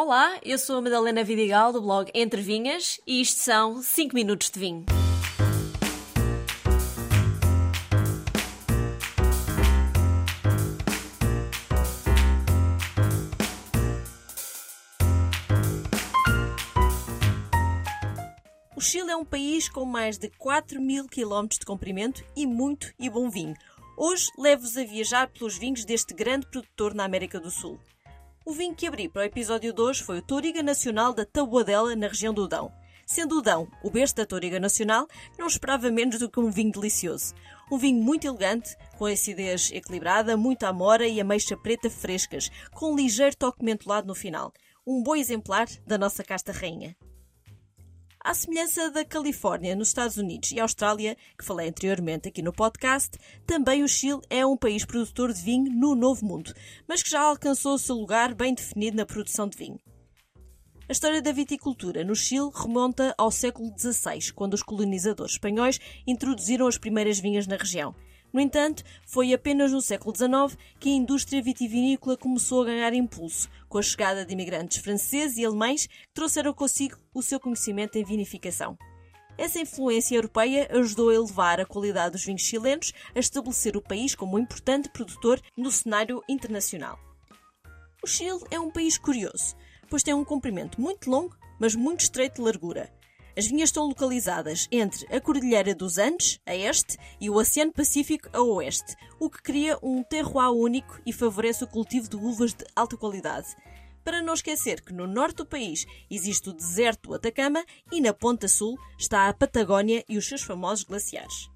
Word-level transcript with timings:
Olá, 0.00 0.38
eu 0.44 0.56
sou 0.60 0.76
a 0.76 0.80
Madalena 0.80 1.24
Vidigal 1.24 1.72
do 1.72 1.82
blog 1.82 2.08
Entre 2.14 2.40
Vinhas 2.40 3.00
e 3.04 3.20
isto 3.20 3.40
são 3.40 3.82
5 3.82 4.14
minutos 4.14 4.48
de 4.48 4.60
vinho. 4.60 4.86
O 18.76 18.80
Chile 18.80 19.10
é 19.10 19.16
um 19.16 19.24
país 19.24 19.68
com 19.68 19.84
mais 19.84 20.16
de 20.16 20.30
4 20.38 20.80
mil 20.80 21.08
quilómetros 21.08 21.58
de 21.58 21.66
comprimento 21.66 22.24
e 22.36 22.46
muito 22.46 22.94
e 23.00 23.10
bom 23.10 23.28
vinho. 23.28 23.56
Hoje 23.96 24.30
levo-vos 24.38 24.76
a 24.76 24.84
viajar 24.84 25.26
pelos 25.26 25.58
vinhos 25.58 25.84
deste 25.84 26.14
grande 26.14 26.46
produtor 26.46 26.94
na 26.94 27.04
América 27.04 27.40
do 27.40 27.50
Sul. 27.50 27.80
O 28.48 28.52
vinho 28.54 28.74
que 28.74 28.86
abri 28.86 29.10
para 29.10 29.20
o 29.20 29.24
episódio 29.26 29.74
2 29.74 29.98
foi 29.98 30.20
o 30.20 30.22
Toriga 30.22 30.62
Nacional 30.62 31.12
da 31.12 31.26
Tabuadela, 31.26 31.94
na 31.94 32.08
região 32.08 32.32
do 32.32 32.48
Dão. 32.48 32.72
Sendo 33.06 33.36
o 33.36 33.42
Dão 33.42 33.68
o 33.84 33.90
berço 33.90 34.16
da 34.16 34.24
Toriga 34.24 34.58
Nacional, 34.58 35.06
não 35.38 35.46
esperava 35.46 35.90
menos 35.90 36.18
do 36.18 36.30
que 36.30 36.40
um 36.40 36.50
vinho 36.50 36.72
delicioso. 36.72 37.34
Um 37.70 37.76
vinho 37.76 38.02
muito 38.02 38.26
elegante, 38.26 38.74
com 38.96 39.04
acidez 39.04 39.70
equilibrada, 39.70 40.34
muita 40.34 40.66
amora 40.66 41.06
e 41.06 41.20
ameixa 41.20 41.58
preta 41.58 41.90
frescas, 41.90 42.50
com 42.72 42.92
um 42.92 42.96
ligeiro 42.96 43.36
toque 43.36 43.62
mentolado 43.62 44.06
no 44.06 44.14
final. 44.14 44.50
Um 44.86 45.02
bom 45.02 45.14
exemplar 45.14 45.68
da 45.86 45.98
nossa 45.98 46.24
casta 46.24 46.50
rainha. 46.50 46.96
À 48.20 48.34
semelhança 48.34 48.90
da 48.90 49.04
Califórnia, 49.04 49.76
nos 49.76 49.88
Estados 49.88 50.16
Unidos 50.16 50.50
e 50.50 50.58
Austrália, 50.58 51.16
que 51.38 51.44
falei 51.44 51.68
anteriormente 51.68 52.28
aqui 52.28 52.42
no 52.42 52.52
podcast, 52.52 53.16
também 53.46 53.82
o 53.82 53.88
Chile 53.88 54.20
é 54.28 54.44
um 54.44 54.56
país 54.56 54.84
produtor 54.84 55.32
de 55.32 55.40
vinho 55.40 55.72
no 55.72 55.94
Novo 55.94 56.26
Mundo, 56.26 56.52
mas 56.86 57.02
que 57.02 57.10
já 57.10 57.20
alcançou 57.20 57.74
o 57.74 57.78
seu 57.78 57.94
lugar 57.94 58.34
bem 58.34 58.52
definido 58.52 58.96
na 58.96 59.06
produção 59.06 59.48
de 59.48 59.56
vinho. 59.56 59.78
A 60.88 60.92
história 60.92 61.22
da 61.22 61.32
viticultura 61.32 62.02
no 62.02 62.16
Chile 62.16 62.50
remonta 62.52 63.14
ao 63.16 63.30
século 63.30 63.72
XVI, 63.78 64.32
quando 64.34 64.54
os 64.54 64.62
colonizadores 64.62 65.32
espanhóis 65.32 65.78
introduziram 66.06 66.66
as 66.66 66.76
primeiras 66.76 67.20
vinhas 67.20 67.46
na 67.46 67.56
região. 67.56 67.94
No 68.32 68.40
entanto, 68.40 68.82
foi 69.06 69.32
apenas 69.32 69.72
no 69.72 69.80
século 69.80 70.14
XIX 70.14 70.58
que 70.78 70.90
a 70.90 70.92
indústria 70.92 71.42
vitivinícola 71.42 72.16
começou 72.16 72.62
a 72.62 72.66
ganhar 72.66 72.92
impulso, 72.92 73.48
com 73.68 73.78
a 73.78 73.82
chegada 73.82 74.24
de 74.24 74.32
imigrantes 74.32 74.78
franceses 74.78 75.38
e 75.38 75.44
alemães 75.44 75.86
que 75.86 76.14
trouxeram 76.14 76.52
consigo 76.52 76.96
o 77.14 77.22
seu 77.22 77.40
conhecimento 77.40 77.96
em 77.96 78.04
vinificação. 78.04 78.76
Essa 79.38 79.60
influência 79.60 80.16
europeia 80.16 80.68
ajudou 80.72 81.10
a 81.10 81.14
elevar 81.14 81.60
a 81.60 81.64
qualidade 81.64 82.12
dos 82.12 82.24
vinhos 82.24 82.42
chilenos, 82.42 82.92
a 83.14 83.20
estabelecer 83.20 83.76
o 83.76 83.82
país 83.82 84.14
como 84.14 84.36
um 84.36 84.40
importante 84.40 84.88
produtor 84.88 85.40
no 85.56 85.70
cenário 85.70 86.22
internacional. 86.28 86.98
O 88.02 88.06
Chile 88.06 88.40
é 88.50 88.58
um 88.58 88.70
país 88.70 88.98
curioso, 88.98 89.56
pois 89.88 90.02
tem 90.02 90.12
um 90.12 90.24
comprimento 90.24 90.80
muito 90.80 91.08
longo, 91.08 91.36
mas 91.58 91.74
muito 91.74 92.00
estreito 92.00 92.36
de 92.36 92.42
largura. 92.42 92.97
As 93.38 93.46
vinhas 93.46 93.68
estão 93.68 93.86
localizadas 93.86 94.66
entre 94.68 95.06
a 95.14 95.20
Cordilheira 95.20 95.72
dos 95.72 95.96
Andes, 95.96 96.40
a 96.44 96.56
este, 96.56 96.98
e 97.20 97.30
o 97.30 97.36
Oceano 97.36 97.72
Pacífico, 97.72 98.28
a 98.32 98.42
oeste, 98.42 98.96
o 99.20 99.30
que 99.30 99.40
cria 99.40 99.78
um 99.80 100.02
terroir 100.02 100.50
único 100.50 101.00
e 101.06 101.12
favorece 101.12 101.62
o 101.62 101.68
cultivo 101.68 102.08
de 102.08 102.16
uvas 102.16 102.52
de 102.52 102.64
alta 102.74 102.96
qualidade. 102.96 103.46
Para 104.02 104.20
não 104.20 104.34
esquecer 104.34 104.80
que 104.80 104.92
no 104.92 105.06
norte 105.06 105.36
do 105.36 105.46
país 105.46 105.86
existe 106.10 106.50
o 106.50 106.52
deserto 106.52 107.10
do 107.10 107.14
Atacama 107.14 107.64
e 107.92 108.00
na 108.00 108.12
ponta 108.12 108.48
sul 108.48 108.76
está 108.98 109.28
a 109.28 109.32
Patagónia 109.32 110.04
e 110.08 110.18
os 110.18 110.26
seus 110.26 110.42
famosos 110.42 110.82
glaciares. 110.82 111.48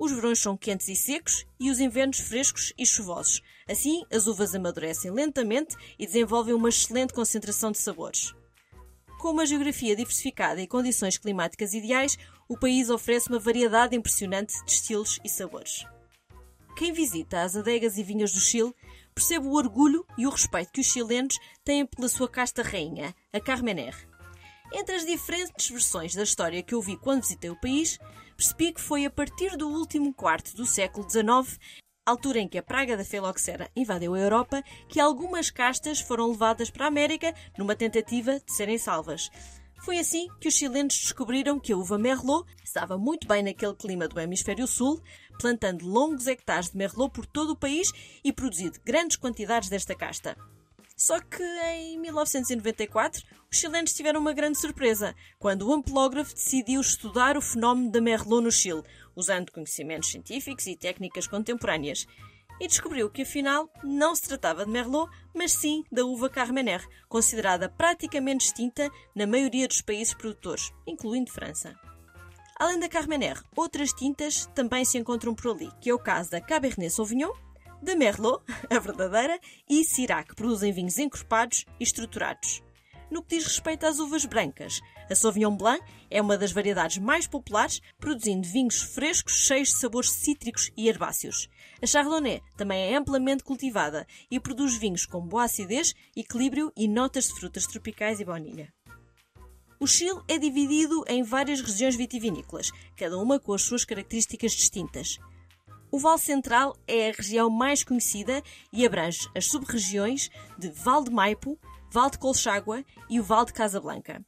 Os 0.00 0.12
verões 0.12 0.38
são 0.38 0.56
quentes 0.56 0.88
e 0.88 0.96
secos 0.96 1.44
e 1.60 1.70
os 1.70 1.78
invernos 1.78 2.20
frescos 2.20 2.72
e 2.78 2.86
chuvosos. 2.86 3.42
Assim, 3.68 4.02
as 4.10 4.26
uvas 4.26 4.54
amadurecem 4.54 5.10
lentamente 5.10 5.76
e 5.98 6.06
desenvolvem 6.06 6.54
uma 6.54 6.70
excelente 6.70 7.12
concentração 7.12 7.70
de 7.70 7.76
sabores. 7.76 8.32
Com 9.22 9.30
uma 9.30 9.46
geografia 9.46 9.94
diversificada 9.94 10.60
e 10.60 10.66
condições 10.66 11.16
climáticas 11.16 11.74
ideais, 11.74 12.18
o 12.48 12.58
país 12.58 12.90
oferece 12.90 13.28
uma 13.28 13.38
variedade 13.38 13.94
impressionante 13.94 14.52
de 14.64 14.72
estilos 14.72 15.20
e 15.24 15.28
sabores. 15.28 15.86
Quem 16.76 16.92
visita 16.92 17.42
as 17.42 17.54
adegas 17.54 17.96
e 17.96 18.02
vinhas 18.02 18.32
do 18.32 18.40
Chile 18.40 18.74
percebe 19.14 19.46
o 19.46 19.52
orgulho 19.52 20.04
e 20.18 20.26
o 20.26 20.30
respeito 20.30 20.72
que 20.72 20.80
os 20.80 20.88
chilenos 20.88 21.38
têm 21.64 21.86
pela 21.86 22.08
sua 22.08 22.28
casta 22.28 22.64
rainha, 22.64 23.14
a 23.32 23.38
Carmener. 23.38 23.94
Entre 24.72 24.96
as 24.96 25.06
diferentes 25.06 25.70
versões 25.70 26.16
da 26.16 26.24
história 26.24 26.60
que 26.60 26.74
eu 26.74 26.82
vi 26.82 26.96
quando 26.96 27.22
visitei 27.22 27.50
o 27.50 27.60
país, 27.60 28.00
percebi 28.36 28.72
que 28.72 28.80
foi 28.80 29.04
a 29.04 29.10
partir 29.10 29.56
do 29.56 29.68
último 29.68 30.12
quarto 30.12 30.56
do 30.56 30.66
século 30.66 31.08
XIX 31.08 31.60
altura 32.04 32.40
em 32.40 32.48
que 32.48 32.58
a 32.58 32.62
praga 32.62 32.96
da 32.96 33.04
filoxera 33.04 33.70
invadiu 33.76 34.14
a 34.14 34.18
Europa, 34.18 34.62
que 34.88 34.98
algumas 34.98 35.50
castas 35.50 36.00
foram 36.00 36.30
levadas 36.30 36.70
para 36.70 36.86
a 36.86 36.88
América 36.88 37.32
numa 37.56 37.76
tentativa 37.76 38.40
de 38.40 38.52
serem 38.52 38.78
salvas. 38.78 39.30
Foi 39.84 39.98
assim 39.98 40.28
que 40.40 40.48
os 40.48 40.54
chilenos 40.54 40.96
descobriram 40.96 41.58
que 41.58 41.72
a 41.72 41.76
uva 41.76 41.98
Merlot 41.98 42.46
estava 42.64 42.96
muito 42.96 43.26
bem 43.26 43.42
naquele 43.42 43.74
clima 43.74 44.06
do 44.06 44.20
hemisfério 44.20 44.66
sul, 44.66 45.02
plantando 45.40 45.86
longos 45.86 46.26
hectares 46.26 46.70
de 46.70 46.76
Merlot 46.76 47.12
por 47.12 47.26
todo 47.26 47.50
o 47.50 47.56
país 47.56 47.90
e 48.22 48.32
produzindo 48.32 48.78
grandes 48.84 49.16
quantidades 49.16 49.68
desta 49.68 49.94
casta. 49.94 50.36
Só 51.02 51.18
que 51.18 51.42
em 51.42 51.98
1994 51.98 53.24
os 53.50 53.58
chilenos 53.58 53.92
tiveram 53.92 54.20
uma 54.20 54.32
grande 54.32 54.56
surpresa 54.56 55.16
quando 55.36 55.66
o 55.66 55.72
ampelógrafo 55.72 56.32
decidiu 56.32 56.80
estudar 56.80 57.36
o 57.36 57.42
fenómeno 57.42 57.90
da 57.90 58.00
Merlot 58.00 58.40
no 58.40 58.52
Chile, 58.52 58.84
usando 59.16 59.50
conhecimentos 59.50 60.12
científicos 60.12 60.64
e 60.68 60.76
técnicas 60.76 61.26
contemporâneas, 61.26 62.06
e 62.60 62.68
descobriu 62.68 63.10
que 63.10 63.22
afinal 63.22 63.68
não 63.82 64.14
se 64.14 64.22
tratava 64.22 64.64
de 64.64 64.70
Merlot, 64.70 65.10
mas 65.34 65.54
sim 65.54 65.82
da 65.90 66.04
uva 66.04 66.30
Carmener, 66.30 66.86
considerada 67.08 67.68
praticamente 67.68 68.46
extinta 68.46 68.88
na 69.12 69.26
maioria 69.26 69.66
dos 69.66 69.80
países 69.80 70.14
produtores, 70.14 70.70
incluindo 70.86 71.32
França. 71.32 71.74
Além 72.60 72.78
da 72.78 72.88
Carmener, 72.88 73.42
outras 73.56 73.92
tintas 73.92 74.46
também 74.54 74.84
se 74.84 74.98
encontram 74.98 75.34
por 75.34 75.50
ali, 75.50 75.68
que 75.80 75.90
é 75.90 75.94
o 75.94 75.98
caso 75.98 76.30
da 76.30 76.40
Cabernet 76.40 76.92
Sauvignon, 76.92 77.32
da 77.82 77.96
Merlot, 77.96 78.42
a 78.70 78.78
verdadeira, 78.78 79.38
e 79.68 79.84
Syrah, 79.84 80.24
que 80.24 80.34
produzem 80.34 80.72
vinhos 80.72 80.98
encorpados 80.98 81.64
e 81.80 81.84
estruturados. 81.84 82.62
No 83.10 83.22
que 83.22 83.36
diz 83.36 83.44
respeito 83.44 83.84
às 83.84 83.98
uvas 83.98 84.24
brancas, 84.24 84.80
a 85.10 85.14
Sauvignon 85.14 85.54
Blanc 85.54 85.84
é 86.10 86.22
uma 86.22 86.38
das 86.38 86.52
variedades 86.52 86.96
mais 86.96 87.26
populares, 87.26 87.82
produzindo 87.98 88.48
vinhos 88.48 88.80
frescos 88.80 89.44
cheios 89.44 89.68
de 89.68 89.78
sabores 89.78 90.10
cítricos 90.10 90.70
e 90.74 90.88
herbáceos. 90.88 91.46
A 91.82 91.86
Chardonnay 91.86 92.40
também 92.56 92.90
é 92.90 92.96
amplamente 92.96 93.44
cultivada 93.44 94.06
e 94.30 94.40
produz 94.40 94.76
vinhos 94.76 95.04
com 95.04 95.20
boa 95.20 95.44
acidez, 95.44 95.94
equilíbrio 96.16 96.72
e 96.74 96.88
notas 96.88 97.28
de 97.28 97.34
frutas 97.34 97.66
tropicais 97.66 98.18
e 98.20 98.24
baunilha. 98.24 98.72
O 99.78 99.86
Chile 99.86 100.22
é 100.28 100.38
dividido 100.38 101.04
em 101.08 101.22
várias 101.22 101.60
regiões 101.60 101.96
vitivinícolas, 101.96 102.70
cada 102.96 103.18
uma 103.18 103.38
com 103.40 103.52
as 103.52 103.62
suas 103.62 103.84
características 103.84 104.52
distintas. 104.52 105.18
O 105.94 105.98
Vale 105.98 106.18
Central 106.18 106.74
é 106.88 107.10
a 107.10 107.12
região 107.12 107.50
mais 107.50 107.84
conhecida 107.84 108.42
e 108.72 108.86
abrange 108.86 109.28
as 109.36 109.44
sub-regiões 109.44 110.30
de 110.58 110.70
Val 110.70 111.04
de 111.04 111.10
Maipo, 111.10 111.58
Val 111.90 112.08
de 112.08 112.16
Colchagua 112.16 112.82
e 113.10 113.20
o 113.20 113.22
Val 113.22 113.44
de 113.44 113.52
Casablanca. 113.52 114.24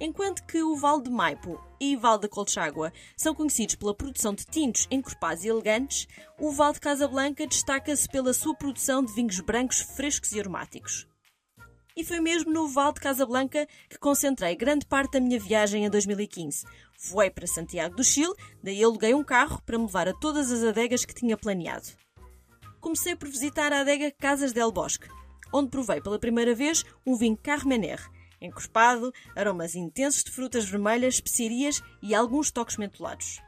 Enquanto 0.00 0.46
que 0.46 0.62
o 0.62 0.76
Val 0.76 1.00
de 1.00 1.10
Maipo 1.10 1.60
e 1.80 1.96
Val 1.96 2.16
de 2.16 2.28
Colchagua 2.28 2.92
são 3.16 3.34
conhecidos 3.34 3.74
pela 3.74 3.92
produção 3.92 4.32
de 4.34 4.46
tintos 4.46 4.86
encorpados 4.88 5.44
e 5.44 5.48
elegantes, 5.48 6.06
o 6.38 6.52
Val 6.52 6.72
de 6.72 6.78
Casablanca 6.78 7.44
destaca-se 7.44 8.08
pela 8.08 8.32
sua 8.32 8.54
produção 8.54 9.04
de 9.04 9.12
vinhos 9.12 9.40
brancos 9.40 9.80
frescos 9.80 10.30
e 10.30 10.38
aromáticos. 10.38 11.08
E 11.96 12.02
foi 12.02 12.18
mesmo 12.20 12.52
no 12.52 12.66
Val 12.66 12.92
de 12.92 13.00
Casablanca 13.00 13.68
que 13.88 13.98
concentrei 13.98 14.56
grande 14.56 14.84
parte 14.84 15.12
da 15.12 15.20
minha 15.20 15.38
viagem 15.38 15.84
em 15.84 15.90
2015. 15.90 16.66
Voei 16.98 17.30
para 17.30 17.46
Santiago 17.46 17.94
do 17.94 18.02
Chile, 18.02 18.34
daí 18.62 18.82
aluguei 18.82 19.14
um 19.14 19.22
carro 19.22 19.62
para 19.64 19.78
me 19.78 19.84
levar 19.84 20.08
a 20.08 20.14
todas 20.14 20.50
as 20.50 20.64
adegas 20.64 21.04
que 21.04 21.14
tinha 21.14 21.36
planeado. 21.36 21.86
Comecei 22.80 23.14
por 23.14 23.28
visitar 23.28 23.72
a 23.72 23.80
adega 23.80 24.10
Casas 24.10 24.52
del 24.52 24.72
Bosque, 24.72 25.08
onde 25.52 25.70
provei 25.70 26.00
pela 26.00 26.18
primeira 26.18 26.52
vez 26.52 26.84
um 27.06 27.14
vinho 27.14 27.36
Carmener, 27.36 28.00
encorpado, 28.40 29.12
aromas 29.36 29.76
intensos 29.76 30.24
de 30.24 30.32
frutas 30.32 30.64
vermelhas, 30.64 31.14
especiarias 31.14 31.80
e 32.02 32.12
alguns 32.12 32.50
toques 32.50 32.76
mentolados. 32.76 33.40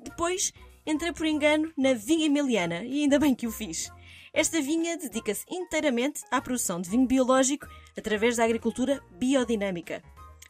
Depois, 0.00 0.52
entrei 0.84 1.12
por 1.12 1.24
engano 1.24 1.72
na 1.76 1.94
vinha 1.94 2.26
emiliana 2.26 2.82
e 2.82 3.02
ainda 3.02 3.18
bem 3.18 3.34
que 3.34 3.46
o 3.46 3.52
fiz. 3.52 3.92
Esta 4.32 4.60
vinha 4.60 4.96
dedica-se 4.96 5.44
inteiramente 5.50 6.22
à 6.30 6.40
produção 6.40 6.80
de 6.80 6.88
vinho 6.88 7.06
biológico 7.06 7.66
através 7.98 8.36
da 8.36 8.44
agricultura 8.44 9.02
biodinâmica. 9.10 10.02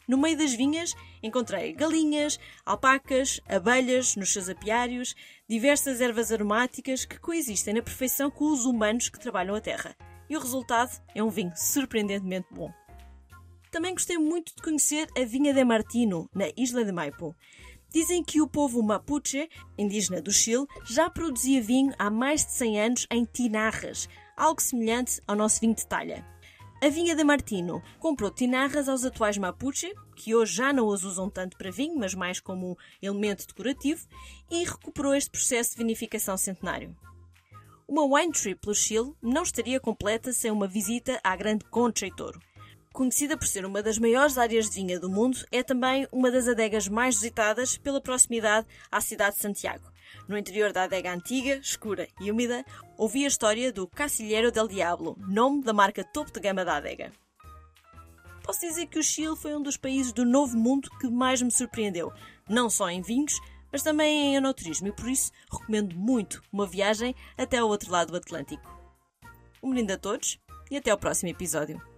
No 0.06 0.18
meio 0.18 0.36
das 0.36 0.52
vinhas 0.52 0.94
encontrei 1.22 1.72
galinhas, 1.72 2.38
alpacas, 2.66 3.40
abelhas 3.48 4.16
nos 4.16 4.32
seus 4.32 4.48
apiários, 4.48 5.14
diversas 5.48 6.00
ervas 6.00 6.30
aromáticas 6.30 7.04
que 7.04 7.18
coexistem 7.18 7.74
na 7.74 7.82
perfeição 7.82 8.30
com 8.30 8.52
os 8.52 8.66
humanos 8.66 9.08
que 9.08 9.20
trabalham 9.20 9.54
a 9.54 9.60
terra. 9.60 9.96
E 10.28 10.36
o 10.36 10.40
resultado 10.40 11.00
é 11.14 11.22
um 11.22 11.30
vinho 11.30 11.52
surpreendentemente 11.56 12.48
bom. 12.50 12.70
Também 13.70 13.94
gostei 13.94 14.18
muito 14.18 14.54
de 14.54 14.62
conhecer 14.62 15.08
a 15.16 15.24
vinha 15.24 15.54
de 15.54 15.64
Martino, 15.64 16.28
na 16.34 16.46
Isla 16.56 16.84
de 16.84 16.90
Maipo. 16.90 17.34
Dizem 17.92 18.22
que 18.22 18.40
o 18.40 18.46
povo 18.46 18.82
Mapuche, 18.82 19.48
indígena 19.76 20.22
do 20.22 20.32
Chile, 20.32 20.66
já 20.84 21.10
produzia 21.10 21.60
vinho 21.60 21.92
há 21.98 22.08
mais 22.08 22.46
de 22.46 22.52
100 22.52 22.80
anos 22.80 23.06
em 23.10 23.24
tinarras, 23.24 24.08
algo 24.36 24.62
semelhante 24.62 25.20
ao 25.26 25.34
nosso 25.34 25.60
vinho 25.60 25.74
de 25.74 25.86
talha. 25.86 26.24
A 26.82 26.88
vinha 26.88 27.14
de 27.14 27.24
Martino 27.24 27.82
comprou 27.98 28.30
tinarras 28.30 28.88
aos 28.88 29.04
atuais 29.04 29.36
Mapuche, 29.36 29.92
que 30.16 30.34
hoje 30.34 30.54
já 30.54 30.72
não 30.72 30.86
os 30.86 31.04
usam 31.04 31.28
tanto 31.28 31.58
para 31.58 31.70
vinho, 31.70 31.98
mas 31.98 32.14
mais 32.14 32.40
como 32.40 32.78
elemento 33.02 33.46
decorativo, 33.46 34.06
e 34.50 34.64
recuperou 34.64 35.14
este 35.14 35.30
processo 35.30 35.72
de 35.72 35.78
vinificação 35.78 36.38
centenário. 36.38 36.96
Uma 37.88 38.04
wine 38.04 38.32
trip 38.32 38.60
pelo 38.60 38.74
Chile 38.74 39.12
não 39.20 39.42
estaria 39.42 39.80
completa 39.80 40.32
sem 40.32 40.50
uma 40.50 40.68
visita 40.68 41.20
à 41.24 41.34
Grande 41.34 41.64
Concha 41.64 42.06
e 42.06 42.14
Toro. 42.14 42.40
Conhecida 42.92 43.36
por 43.36 43.46
ser 43.46 43.64
uma 43.64 43.82
das 43.82 43.98
maiores 43.98 44.36
áreas 44.36 44.68
de 44.68 44.74
vinha 44.74 44.98
do 44.98 45.08
mundo, 45.08 45.38
é 45.52 45.62
também 45.62 46.08
uma 46.10 46.30
das 46.30 46.48
adegas 46.48 46.88
mais 46.88 47.14
visitadas 47.14 47.78
pela 47.78 48.00
proximidade 48.00 48.66
à 48.90 49.00
cidade 49.00 49.36
de 49.36 49.42
Santiago. 49.42 49.88
No 50.28 50.36
interior 50.36 50.72
da 50.72 50.84
adega 50.84 51.12
antiga, 51.12 51.56
escura 51.56 52.08
e 52.20 52.30
úmida, 52.30 52.64
ouvi 52.98 53.24
a 53.24 53.28
história 53.28 53.72
do 53.72 53.86
Cacilheiro 53.86 54.50
del 54.50 54.66
Diablo, 54.66 55.16
nome 55.20 55.62
da 55.62 55.72
marca 55.72 56.02
topo 56.02 56.32
de 56.32 56.40
gama 56.40 56.64
da 56.64 56.76
adega. 56.76 57.12
Posso 58.42 58.60
dizer 58.60 58.86
que 58.86 58.98
o 58.98 59.02
Chile 59.02 59.36
foi 59.36 59.54
um 59.54 59.62
dos 59.62 59.76
países 59.76 60.12
do 60.12 60.24
Novo 60.24 60.58
Mundo 60.58 60.90
que 60.98 61.08
mais 61.08 61.40
me 61.40 61.50
surpreendeu, 61.52 62.12
não 62.48 62.68
só 62.68 62.90
em 62.90 63.02
vinhos, 63.02 63.38
mas 63.70 63.82
também 63.82 64.32
em 64.32 64.36
enoturismo, 64.36 64.88
e 64.88 64.92
por 64.92 65.08
isso 65.08 65.30
recomendo 65.50 65.96
muito 65.96 66.42
uma 66.52 66.66
viagem 66.66 67.14
até 67.38 67.58
ao 67.58 67.68
outro 67.68 67.92
lado 67.92 68.10
do 68.10 68.16
Atlântico. 68.16 68.68
Um 69.62 69.70
brinde 69.70 69.92
a 69.92 69.98
todos 69.98 70.40
e 70.68 70.76
até 70.76 70.90
ao 70.90 70.98
próximo 70.98 71.30
episódio. 71.30 71.89